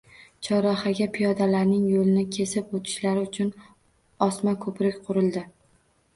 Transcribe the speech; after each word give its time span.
Chorrahaga 0.45 1.07
piyodalarning 1.17 1.83
yo‘lni 1.89 2.23
kesib 2.39 2.73
o‘tishlari 2.81 3.27
uchun 3.27 3.53
osma 4.31 4.57
ko‘prik 4.67 4.99
qurildi. 5.07 5.47